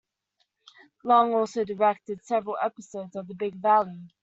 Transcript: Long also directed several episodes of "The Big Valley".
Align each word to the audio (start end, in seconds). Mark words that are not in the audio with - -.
Long 1.03 1.35
also 1.35 1.63
directed 1.63 2.25
several 2.25 2.57
episodes 2.59 3.15
of 3.15 3.27
"The 3.27 3.35
Big 3.35 3.53
Valley". 3.53 4.09